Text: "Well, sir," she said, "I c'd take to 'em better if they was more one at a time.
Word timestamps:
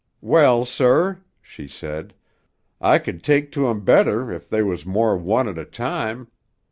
"Well, 0.23 0.65
sir," 0.65 1.21
she 1.43 1.67
said, 1.67 2.15
"I 2.81 2.97
c'd 2.97 3.21
take 3.23 3.51
to 3.51 3.67
'em 3.67 3.81
better 3.81 4.31
if 4.31 4.49
they 4.49 4.63
was 4.63 4.83
more 4.83 5.15
one 5.15 5.47
at 5.47 5.59
a 5.59 5.65
time. 5.65 6.27